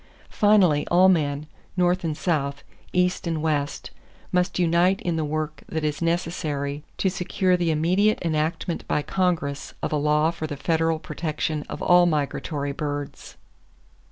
Finally, 0.31 0.83
all 0.89 1.07
men, 1.09 1.45
North 1.77 2.03
and 2.03 2.17
South, 2.17 2.63
East 2.91 3.27
and 3.27 3.39
West, 3.39 3.91
must 4.31 4.57
unite 4.57 4.99
in 5.03 5.15
the 5.15 5.23
work 5.23 5.61
that 5.69 5.83
is 5.83 6.01
necessary 6.01 6.83
to 6.97 7.07
secure 7.07 7.55
the 7.55 7.69
immediate 7.69 8.17
enactment 8.23 8.87
by 8.87 9.03
Congress 9.03 9.75
of 9.83 9.91
a 9.93 9.97
law 9.97 10.31
for 10.31 10.47
the 10.47 10.57
federal 10.57 10.97
protection 10.97 11.63
of 11.69 11.83
all 11.83 12.07
migratory 12.07 12.71
birds. 12.71 13.37